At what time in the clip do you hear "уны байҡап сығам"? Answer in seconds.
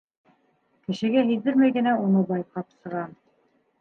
2.07-3.15